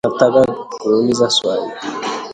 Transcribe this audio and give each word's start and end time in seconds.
Nataka 0.07 0.41
kuuliza 0.79 1.29
swali 1.29 1.71